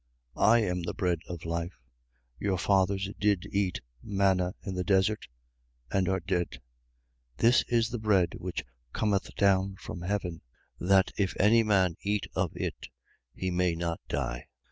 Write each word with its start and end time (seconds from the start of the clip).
6:48. 0.35 0.43
I 0.47 0.59
am 0.63 0.81
the 0.81 0.93
bread 0.95 1.19
of 1.27 1.45
life. 1.45 1.73
6:49. 1.73 1.77
Your 2.39 2.57
fathers 2.57 3.09
did 3.19 3.47
eat 3.51 3.81
manna 4.01 4.55
in 4.63 4.73
the 4.73 4.83
desert: 4.83 5.27
and 5.91 6.09
are 6.09 6.19
dead. 6.19 6.53
6:50. 7.37 7.37
This 7.37 7.63
is 7.67 7.89
the 7.89 7.99
bread 7.99 8.33
which 8.39 8.63
cometh 8.93 9.29
down 9.35 9.75
from 9.79 10.01
heaven: 10.01 10.41
that 10.79 11.11
if 11.19 11.39
any 11.39 11.61
man 11.61 11.97
eat 12.01 12.25
of 12.33 12.49
it, 12.55 12.87
he 13.35 13.51
may 13.51 13.75
not 13.75 13.99
die. 14.07 14.47